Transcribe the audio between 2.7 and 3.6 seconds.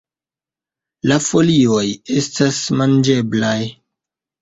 manĝeblaj.